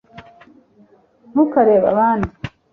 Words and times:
ntukarebe 1.31 1.85
abandi 1.93 2.29